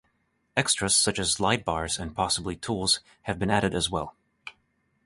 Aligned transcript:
Extras 0.57 0.97
such 0.97 1.19
as 1.19 1.37
lightbars 1.39 1.99
and 1.99 2.15
possibly 2.15 2.55
tools 2.55 3.01
have 3.25 3.37
been 3.37 3.51
added 3.51 3.75
as 3.75 3.91
well. 3.91 4.15